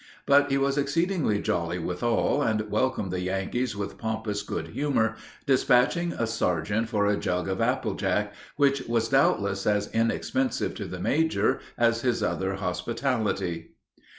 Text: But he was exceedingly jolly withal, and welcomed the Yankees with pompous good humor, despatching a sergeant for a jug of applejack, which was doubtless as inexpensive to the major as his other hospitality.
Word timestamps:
But 0.25 0.49
he 0.49 0.57
was 0.57 0.79
exceedingly 0.79 1.39
jolly 1.43 1.77
withal, 1.77 2.41
and 2.41 2.71
welcomed 2.71 3.11
the 3.11 3.19
Yankees 3.21 3.75
with 3.75 3.99
pompous 3.99 4.41
good 4.41 4.69
humor, 4.69 5.15
despatching 5.45 6.13
a 6.13 6.25
sergeant 6.25 6.89
for 6.89 7.05
a 7.05 7.15
jug 7.15 7.47
of 7.47 7.61
applejack, 7.61 8.33
which 8.55 8.81
was 8.87 9.09
doubtless 9.09 9.67
as 9.67 9.91
inexpensive 9.93 10.73
to 10.73 10.85
the 10.85 10.99
major 10.99 11.59
as 11.77 12.01
his 12.01 12.23
other 12.23 12.55
hospitality. 12.55 13.73